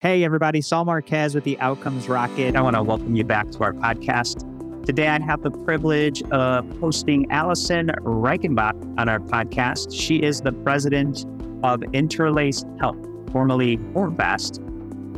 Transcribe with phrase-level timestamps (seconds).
[0.00, 2.54] Hey, everybody, Saul Marquez with the Outcomes Rocket.
[2.54, 4.44] I want to welcome you back to our podcast.
[4.86, 9.92] Today, I have the privilege of hosting Allison Reichenbach on our podcast.
[9.92, 11.26] She is the president
[11.64, 14.62] of Interlace Health, formerly FormFast,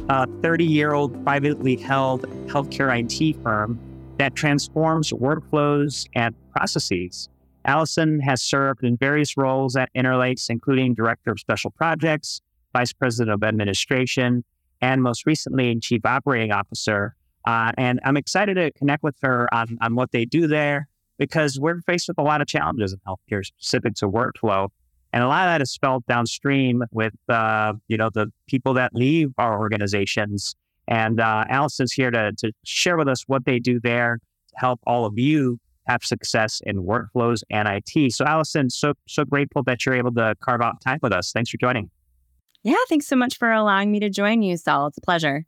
[0.08, 3.78] a 30 year old privately held healthcare IT firm
[4.16, 7.28] that transforms workflows and processes.
[7.66, 12.40] Allison has served in various roles at Interlace, including Director of Special Projects,
[12.72, 14.42] Vice President of Administration,
[14.80, 17.14] and most recently in Chief Operating Officer.
[17.46, 21.58] Uh, and I'm excited to connect with her on, on what they do there because
[21.60, 24.68] we're faced with a lot of challenges in healthcare specific to workflow.
[25.12, 28.94] And a lot of that is felt downstream with, uh, you know, the people that
[28.94, 30.54] leave our organizations.
[30.88, 34.80] And uh, Allison's here to, to share with us what they do there to help
[34.86, 38.12] all of you have success in workflows and IT.
[38.12, 41.32] So, Allison, so so grateful that you're able to carve out time with us.
[41.32, 41.90] Thanks for joining.
[42.62, 44.88] Yeah, thanks so much for allowing me to join you, Saul.
[44.88, 45.46] It's a pleasure.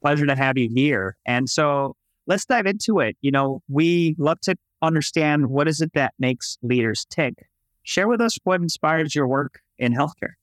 [0.00, 1.16] Pleasure to have you here.
[1.26, 3.16] And so let's dive into it.
[3.20, 7.34] You know, we love to understand what is it that makes leaders tick.
[7.82, 10.34] Share with us what inspires your work in healthcare.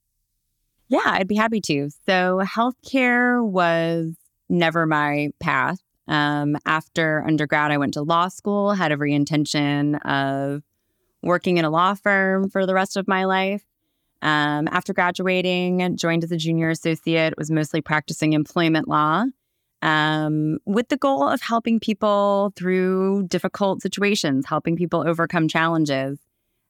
[0.88, 1.90] Yeah, I'd be happy to.
[2.06, 4.14] So, healthcare was
[4.50, 5.80] never my path.
[6.08, 10.62] Um, after undergrad, I went to law school, had every intention of
[11.24, 13.64] working in a law firm for the rest of my life.
[14.22, 19.26] Um, after graduating, joined as a junior associate, was mostly practicing employment law
[19.82, 26.20] um, with the goal of helping people through difficult situations, helping people overcome challenges.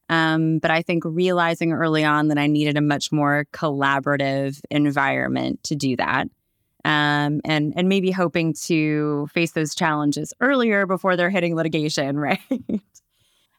[0.08, 5.62] Um, but I think realizing early on that I needed a much more collaborative environment
[5.64, 6.28] to do that.
[6.84, 12.40] Um, and and maybe hoping to face those challenges earlier before they're hitting litigation, right?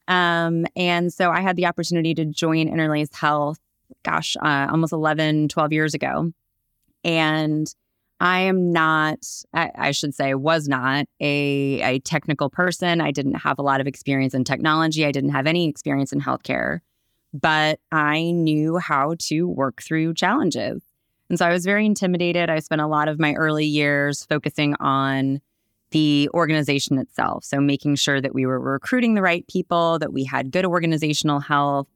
[0.07, 3.59] um, and so I had the opportunity to join Interlace Health
[4.03, 6.31] gosh, uh, almost 11, 12 years ago.
[7.03, 7.67] And
[8.19, 9.19] I am not,
[9.53, 13.02] I, I, should say, was not a, a technical person.
[13.02, 15.05] I didn't have a lot of experience in technology.
[15.05, 16.79] I didn't have any experience in healthcare,
[17.34, 20.81] but I knew how to work through challenges.
[21.29, 22.50] And so I was very intimidated.
[22.50, 25.41] I spent a lot of my early years focusing on
[25.91, 27.44] the organization itself.
[27.44, 31.40] So making sure that we were recruiting the right people, that we had good organizational
[31.40, 31.88] health,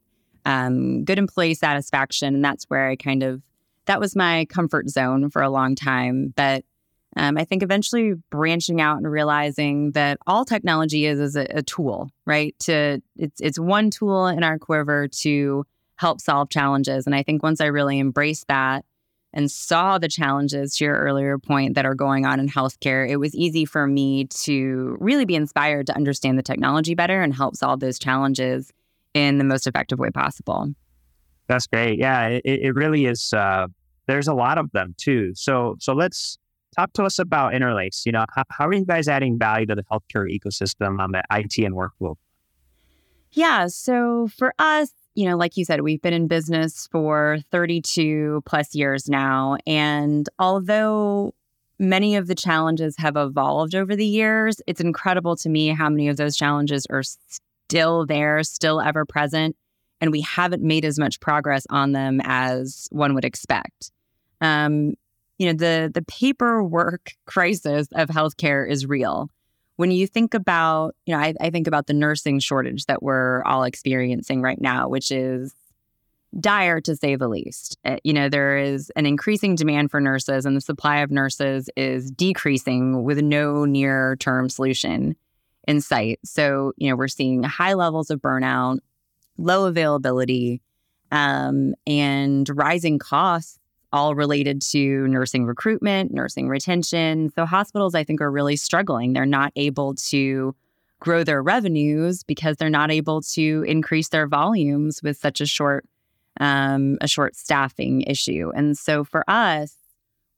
[0.44, 2.34] um, good employee satisfaction.
[2.34, 3.42] And that's where I kind of,
[3.86, 6.32] that was my comfort zone for a long time.
[6.36, 6.64] But
[7.16, 11.62] um, I think eventually branching out and realizing that all technology is is a, a,
[11.62, 12.54] tool, right?
[12.60, 15.64] To it's it's one tool in our quiver to
[15.96, 17.06] help solve challenges.
[17.06, 18.84] And I think once I really embraced that
[19.32, 23.16] and saw the challenges to your earlier point that are going on in healthcare, it
[23.16, 27.56] was easy for me to really be inspired to understand the technology better and help
[27.56, 28.72] solve those challenges
[29.14, 30.72] in the most effective way possible.
[31.46, 31.98] That's great.
[31.98, 33.32] Yeah, it, it really is.
[33.32, 33.68] Uh,
[34.06, 35.32] there's a lot of them too.
[35.34, 36.38] So so let's
[36.76, 38.04] talk to us about Interlace.
[38.06, 41.22] You know, how, how are you guys adding value to the healthcare ecosystem on the
[41.30, 42.16] IT and workflow?
[43.32, 43.66] Yeah.
[43.66, 48.74] So for us, you know, like you said, we've been in business for 32 plus
[48.74, 49.56] years now.
[49.66, 51.34] And although
[51.78, 56.08] many of the challenges have evolved over the years, it's incredible to me how many
[56.08, 57.02] of those challenges are
[57.68, 59.54] still there, still ever present,
[60.00, 63.92] and we haven't made as much progress on them as one would expect.
[64.40, 64.94] Um,
[65.36, 69.28] you know, the the paperwork crisis of healthcare is real.
[69.76, 73.42] When you think about, you know, I, I think about the nursing shortage that we're
[73.44, 75.54] all experiencing right now, which is
[76.40, 77.78] dire to say the least.
[77.84, 81.70] Uh, you know, there is an increasing demand for nurses, and the supply of nurses
[81.76, 85.14] is decreasing with no near term solution
[85.68, 86.18] in sight.
[86.24, 88.78] So, you know, we're seeing high levels of burnout,
[89.36, 90.62] low availability,
[91.12, 93.58] um, and rising costs,
[93.92, 97.30] all related to nursing recruitment, nursing retention.
[97.34, 99.12] So, hospitals, I think, are really struggling.
[99.12, 100.56] They're not able to
[101.00, 105.86] grow their revenues because they're not able to increase their volumes with such a short
[106.40, 108.52] um, a short staffing issue.
[108.54, 109.74] And so for us,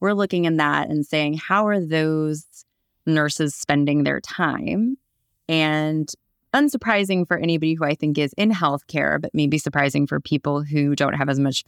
[0.01, 2.65] we're looking in that and saying, how are those
[3.07, 4.97] nurses spending their time?
[5.51, 6.09] And
[6.55, 10.95] unsurprising for anybody who I think is in healthcare, but maybe surprising for people who
[10.95, 11.65] don't have as much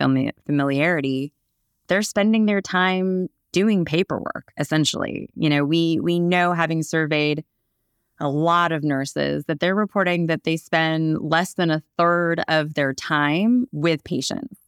[0.46, 1.32] familiarity,
[1.88, 5.28] they're spending their time doing paperwork essentially.
[5.34, 7.44] You know, we we know having surveyed
[8.20, 12.74] a lot of nurses that they're reporting that they spend less than a third of
[12.74, 14.60] their time with patients.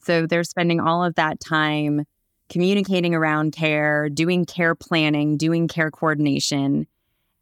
[0.00, 2.06] So they're spending all of that time
[2.48, 6.86] communicating around care, doing care planning, doing care coordination,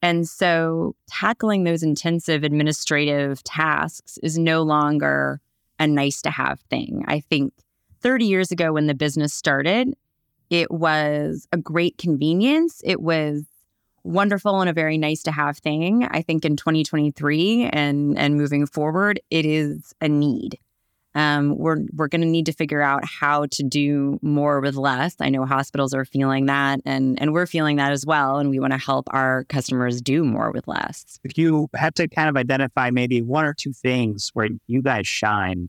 [0.02, 5.40] and so tackling those intensive administrative tasks is no longer
[5.78, 7.04] a nice to have thing.
[7.06, 7.52] I think
[8.00, 9.94] 30 years ago when the business started,
[10.50, 12.82] It was a great convenience.
[12.84, 13.44] It was
[14.04, 16.06] wonderful and a very nice to have thing.
[16.10, 20.58] I think in 2023 and and moving forward, it is a need.
[21.14, 25.14] Um, we're we're going to need to figure out how to do more with less.
[25.20, 28.38] I know hospitals are feeling that, and and we're feeling that as well.
[28.38, 31.18] And we want to help our customers do more with less.
[31.24, 35.06] If you had to kind of identify maybe one or two things where you guys
[35.06, 35.68] shine,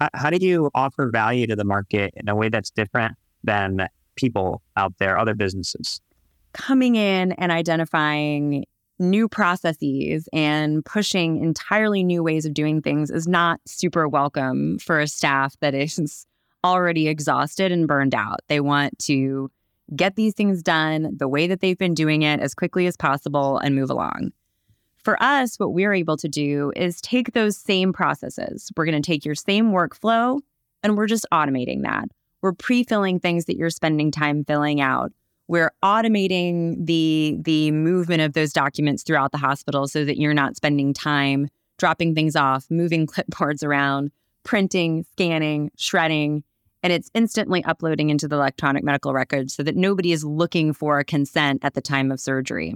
[0.00, 3.86] how, how do you offer value to the market in a way that's different than
[4.16, 6.00] people out there, other businesses?
[6.52, 8.64] Coming in and identifying
[9.00, 15.00] new processes and pushing entirely new ways of doing things is not super welcome for
[15.00, 16.26] a staff that is
[16.64, 18.40] already exhausted and burned out.
[18.48, 19.50] They want to
[19.96, 23.58] get these things done the way that they've been doing it as quickly as possible
[23.58, 24.32] and move along.
[25.02, 28.70] For us, what we're able to do is take those same processes.
[28.76, 30.40] We're going to take your same workflow
[30.82, 32.08] and we're just automating that.
[32.42, 35.12] We're pre filling things that you're spending time filling out.
[35.50, 40.54] We're automating the the movement of those documents throughout the hospital so that you're not
[40.54, 44.12] spending time dropping things off, moving clipboards around,
[44.44, 46.44] printing, scanning, shredding,
[46.84, 51.00] and it's instantly uploading into the electronic medical record so that nobody is looking for
[51.00, 52.72] a consent at the time of surgery.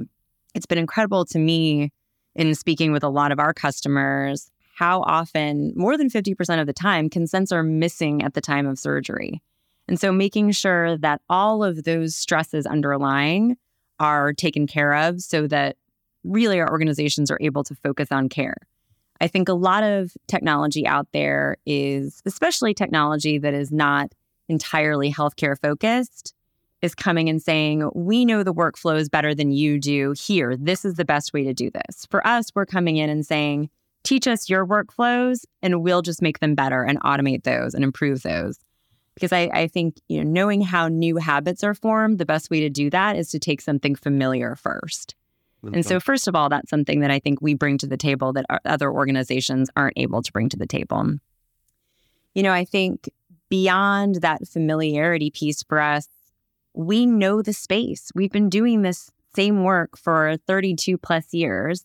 [0.53, 1.93] It's been incredible to me
[2.35, 6.73] in speaking with a lot of our customers how often, more than 50% of the
[6.73, 9.41] time, consents are missing at the time of surgery.
[9.89, 13.57] And so making sure that all of those stresses underlying
[14.01, 15.77] are taken care of so that
[16.25, 18.57] really our organizations are able to focus on care.
[19.21, 24.13] I think a lot of technology out there is, especially technology that is not
[24.49, 26.35] entirely healthcare focused,
[26.83, 30.15] is coming and saying, We know the workflows better than you do.
[30.19, 32.07] Here, this is the best way to do this.
[32.11, 33.71] For us, we're coming in and saying,
[34.03, 38.23] Teach us your workflows, and we'll just make them better and automate those and improve
[38.23, 38.59] those
[39.15, 42.61] because I, I think you know knowing how new habits are formed the best way
[42.61, 45.15] to do that is to take something familiar 1st
[45.73, 48.33] and so first of all that's something that i think we bring to the table
[48.35, 51.15] that other organizations aren't able to bring to the table.
[52.35, 53.09] You know i think
[53.49, 56.09] beyond that familiarity piece for us
[56.75, 58.11] we know the space.
[58.15, 61.85] We've been doing this same work for 32 plus years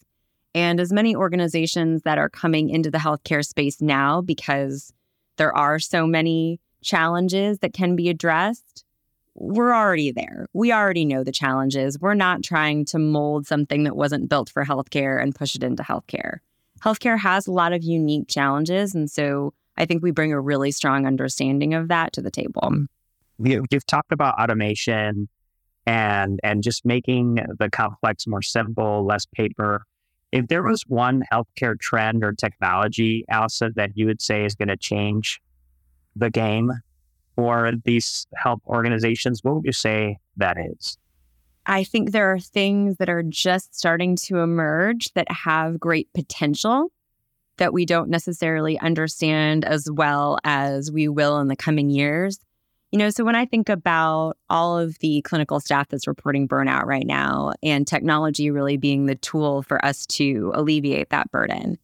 [0.53, 4.91] and as many organizations that are coming into the healthcare space now because
[5.37, 8.85] there are so many challenges that can be addressed,
[9.35, 10.47] we're already there.
[10.53, 11.99] We already know the challenges.
[11.99, 15.83] We're not trying to mold something that wasn't built for healthcare and push it into
[15.83, 16.39] healthcare.
[16.83, 18.93] Healthcare has a lot of unique challenges.
[18.93, 22.85] And so I think we bring a really strong understanding of that to the table.
[23.41, 25.29] You've talked about automation
[25.85, 29.85] and and just making the complex more simple, less paper.
[30.31, 34.67] If there was one healthcare trend or technology, Allison, that you would say is going
[34.67, 35.39] to change
[36.15, 36.71] the game
[37.35, 40.97] for these help organizations, what would you say that is?
[41.65, 46.91] I think there are things that are just starting to emerge that have great potential
[47.57, 52.39] that we don't necessarily understand as well as we will in the coming years.
[52.91, 56.85] You know, so when I think about all of the clinical staff that's reporting burnout
[56.85, 61.77] right now and technology really being the tool for us to alleviate that burden,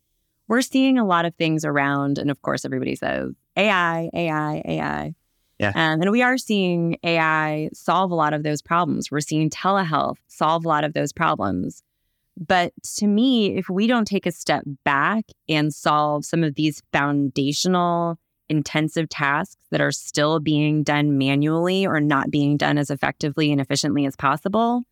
[0.48, 2.18] we're seeing a lot of things around.
[2.18, 5.16] And of course, everybody says AI, AI, AI.
[5.60, 5.70] Yeah.
[5.70, 9.10] Um, and we are seeing AI solve a lot of those problems.
[9.10, 11.82] We're seeing telehealth solve a lot of those problems.
[12.38, 16.84] But to me, if we don't take a step back and solve some of these
[16.92, 23.52] foundational, intensive tasks that are still being done manually or not being done as effectively
[23.52, 24.84] and efficiently as possible,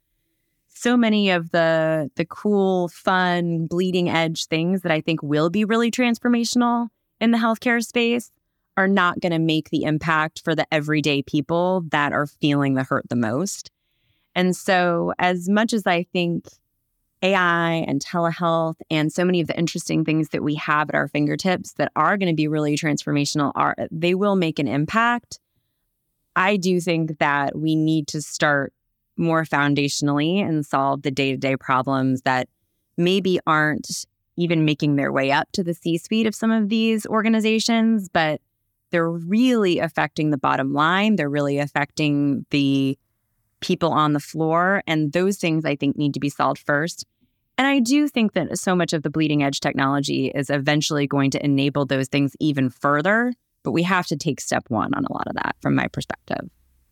[0.69, 5.65] so many of the the cool, fun, bleeding edge things that I think will be
[5.65, 6.87] really transformational
[7.19, 8.31] in the healthcare space
[8.75, 12.83] are not going to make the impact for the everyday people that are feeling the
[12.83, 13.71] hurt the most.
[14.35, 16.47] And so, as much as I think
[17.21, 21.07] AI and telehealth and so many of the interesting things that we have at our
[21.07, 25.39] fingertips that are going to be really transformational are they will make an impact.
[26.35, 28.73] I do think that we need to start
[29.15, 32.49] more foundationally and solve the day-to-day problems that
[32.97, 38.09] maybe aren't even making their way up to the C-suite of some of these organizations,
[38.09, 38.41] but
[38.93, 41.15] they're really affecting the bottom line.
[41.15, 42.95] They're really affecting the
[43.59, 44.83] people on the floor.
[44.85, 47.03] And those things I think need to be solved first.
[47.57, 51.31] And I do think that so much of the bleeding edge technology is eventually going
[51.31, 53.33] to enable those things even further.
[53.63, 56.47] But we have to take step one on a lot of that from my perspective.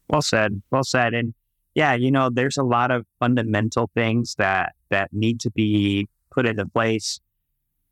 [0.10, 0.60] Well said.
[0.72, 1.14] Well said.
[1.14, 1.36] And
[1.76, 6.48] yeah, you know, there's a lot of fundamental things that that need to be put
[6.48, 7.20] into place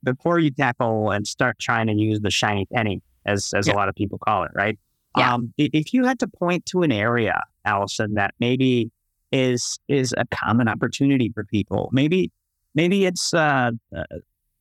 [0.04, 3.74] before you tackle and start trying to use the shiny penny as as yeah.
[3.74, 4.78] a lot of people call it, right?
[5.18, 5.34] Yeah.
[5.34, 8.92] Um, if you had to point to an area Allison, that maybe
[9.32, 11.90] is is a common opportunity for people?
[11.92, 12.32] Maybe
[12.76, 13.72] maybe it's uh,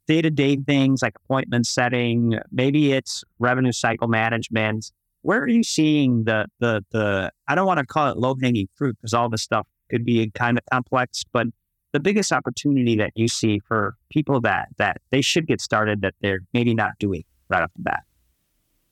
[0.06, 2.38] day to day things like appointment setting.
[2.50, 4.90] Maybe it's revenue cycle management.
[5.22, 7.30] Where are you seeing the the the?
[7.46, 10.30] I don't want to call it low hanging fruit because all this stuff could be
[10.34, 11.46] kind of complex, but
[11.92, 16.14] the biggest opportunity that you see for people that that they should get started that
[16.20, 18.02] they're maybe not doing right off the bat.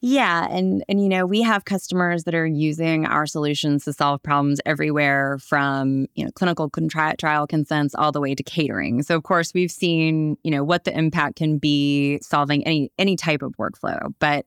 [0.08, 4.22] Yeah, and and you know, we have customers that are using our solutions to solve
[4.22, 6.70] problems everywhere from, you know, clinical
[7.18, 9.02] trial consents all the way to catering.
[9.02, 13.16] So of course, we've seen, you know, what the impact can be solving any any
[13.16, 14.14] type of workflow.
[14.20, 14.46] But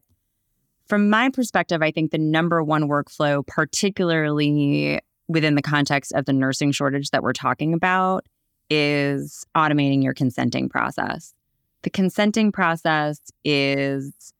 [0.86, 6.32] from my perspective, I think the number one workflow particularly within the context of the
[6.32, 8.25] nursing shortage that we're talking about
[8.70, 11.34] is automating your consenting process.
[11.82, 14.34] The consenting process is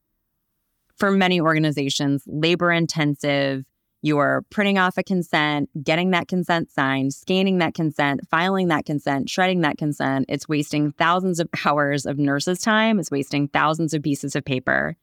[1.00, 3.64] for many organizations, labor intensive.
[4.02, 9.30] You're printing off a consent, getting that consent signed, scanning that consent, filing that consent,
[9.30, 10.26] shredding that consent.
[10.30, 13.00] It's wasting thousands of hours of nurses' time.
[13.00, 14.96] It's wasting thousands of pieces of paper.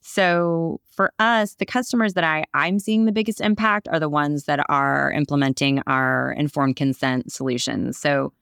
[0.00, 4.44] So for us, the customers that I, I'm seeing the biggest impact are the ones
[4.44, 7.98] that are implementing our informed consent solutions.
[7.98, 8.32] So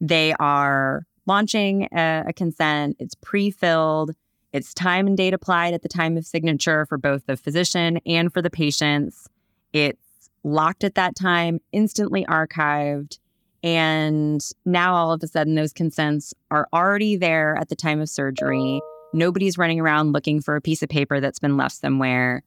[0.00, 4.12] they are launching a, a consent, it's pre-filled,
[4.52, 8.32] it's time and date applied at the time of signature for both the physician and
[8.32, 9.28] for the patients.
[9.72, 13.18] It's locked at that time, instantly archived.
[13.62, 18.08] And now all of a sudden, those consents are already there at the time of
[18.08, 18.80] surgery.
[19.14, 22.42] Nobody's running around looking for a piece of paper that's been left somewhere.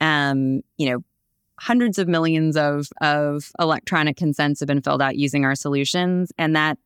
[0.00, 1.04] Um, you know,
[1.58, 6.32] hundreds of millions of, of electronic consents have been filled out using our solutions.
[6.36, 6.78] And that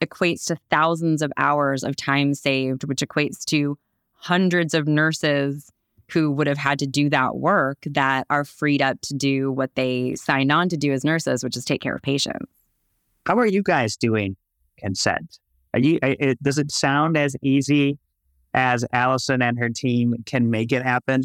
[0.00, 3.76] equates to thousands of hours of time saved, which equates to
[4.18, 5.72] hundreds of nurses
[6.12, 9.74] who would have had to do that work that are freed up to do what
[9.74, 12.50] they signed on to do as nurses, which is take care of patients.
[13.26, 14.36] How are you guys doing
[14.78, 15.38] consent?
[15.74, 17.98] Are you, it, does it sound as easy
[18.54, 21.24] as Allison and her team can make it happen?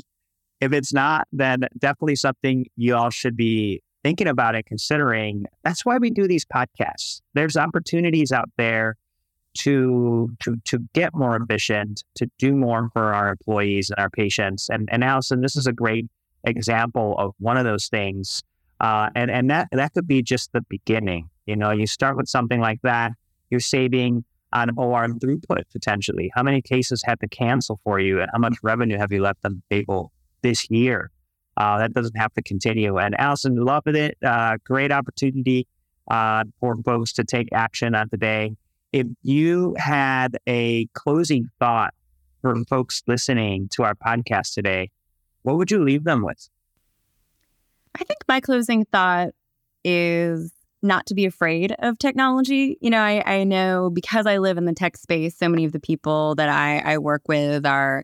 [0.60, 5.46] If it's not, then definitely something you all should be thinking about and considering.
[5.64, 7.22] That's why we do these podcasts.
[7.34, 8.98] There's opportunities out there
[9.60, 14.70] to to to get more efficient, to do more for our employees and our patients.
[14.70, 16.08] And and Allison, this is a great
[16.44, 18.44] example of one of those things.
[18.80, 21.30] Uh, and and that that could be just the beginning.
[21.46, 23.14] You know, you start with something like that,
[23.50, 26.32] you're saving on OR throughput potentially.
[26.34, 29.40] How many cases had to cancel for you, and how much revenue have you left
[29.44, 31.12] on the table this year?
[31.56, 32.98] Uh, that doesn't have to continue.
[32.98, 34.18] And Allison, loved it.
[34.26, 35.68] Uh, great opportunity
[36.10, 38.56] uh, for folks to take action on today.
[38.94, 41.94] If you had a closing thought
[42.42, 44.92] for folks listening to our podcast today,
[45.42, 46.48] what would you leave them with?
[48.00, 49.30] I think my closing thought
[49.84, 52.78] is not to be afraid of technology.
[52.82, 55.72] You know, I, I know because I live in the tech space, so many of
[55.72, 58.04] the people that I, I work with are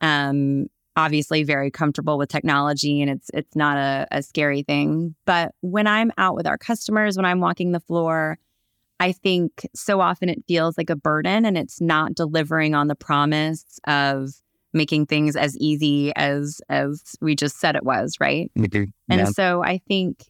[0.00, 0.66] um,
[0.96, 5.14] obviously very comfortable with technology and it's it's not a, a scary thing.
[5.24, 8.38] But when I'm out with our customers, when I'm walking the floor,
[8.98, 12.94] I think so often it feels like a burden and it's not delivering on the
[12.94, 14.30] promise of
[14.72, 18.50] making things as easy as as we just said it was, right?
[18.58, 18.84] Mm-hmm.
[19.08, 19.24] And yeah.
[19.26, 20.24] so I think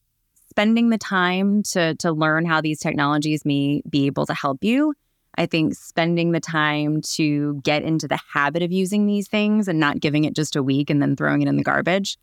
[0.50, 4.94] spending the time to to learn how these technologies may be able to help you.
[5.38, 9.78] I think spending the time to get into the habit of using these things and
[9.78, 12.16] not giving it just a week and then throwing it in the garbage.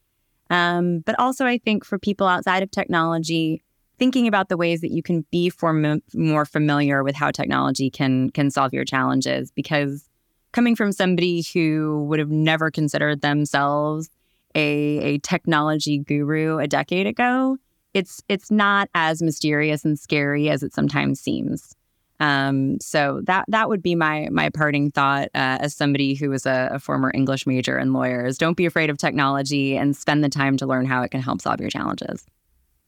[0.49, 3.63] Um, but also, I think for people outside of technology,
[3.99, 8.29] thinking about the ways that you can be for, more familiar with how technology can
[8.31, 10.09] can solve your challenges because
[10.51, 14.09] coming from somebody who would have never considered themselves
[14.55, 17.57] a, a technology guru a decade ago
[17.93, 21.75] it's it's not as mysterious and scary as it sometimes seems
[22.19, 26.45] um, so that that would be my my parting thought uh, as somebody who was
[26.45, 28.37] a, a former English major and lawyers.
[28.37, 31.41] Don't be afraid of technology and spend the time to learn how it can help
[31.41, 32.25] solve your challenges.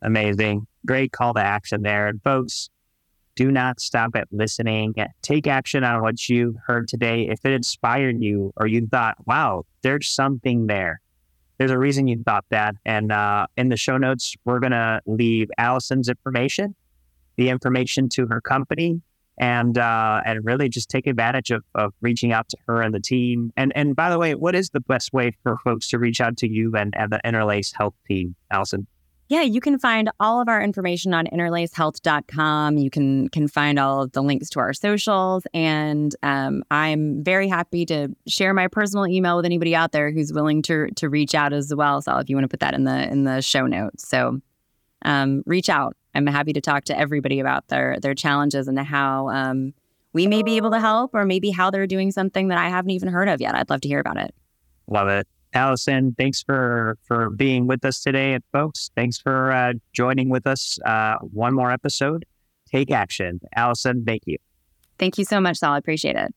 [0.02, 0.68] Amazing.
[0.86, 2.08] Great call to action there.
[2.08, 2.70] And folks,
[3.36, 4.94] do not stop at listening.
[5.22, 7.28] Take action on what you heard today.
[7.28, 11.02] If it inspired you or you thought, wow, there's something there,
[11.58, 12.75] there's a reason you thought that.
[12.86, 16.75] And uh, in the show notes, we're going to leave Allison's information,
[17.38, 19.02] the information to her company,
[19.38, 23.02] and uh, and really just take advantage of, of reaching out to her and the
[23.02, 23.52] team.
[23.58, 26.38] And and by the way, what is the best way for folks to reach out
[26.38, 28.88] to you and, and the Interlace Health team, Allison?
[29.27, 32.77] Yeah, you can find all of our information on interlacehealth.com.
[32.77, 37.48] You can can find all of the links to our socials, and um, I'm very
[37.48, 41.34] happy to share my personal email with anybody out there who's willing to to reach
[41.34, 42.03] out as well.
[42.03, 44.41] So if you want to put that in the in the show notes, so
[45.03, 45.96] um, reach out.
[46.13, 49.74] I'm happy to talk to everybody about their their challenges and how um,
[50.13, 52.91] we may be able to help, or maybe how they're doing something that I haven't
[52.91, 53.55] even heard of yet.
[53.55, 54.36] I'd love to hear about it.
[54.88, 55.27] Love it.
[55.56, 60.46] Allison, thanks for for being with us today, and folks, thanks for uh, joining with
[60.46, 60.78] us.
[60.86, 62.26] Uh, one more episode.
[62.72, 64.04] Take action, Allison.
[64.06, 64.38] Thank you.
[64.98, 65.74] Thank you so much, Sal.
[65.74, 66.34] I appreciate it.